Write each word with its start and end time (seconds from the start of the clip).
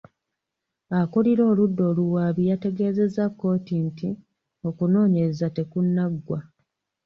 Akulira 0.99 1.43
oludda 1.51 1.83
oluwaabi 1.91 2.41
yategeezezza 2.49 3.23
kkooti 3.29 3.75
nti 3.87 4.09
okunooyereza 4.67 5.47
tekunnaggwa. 5.55 6.39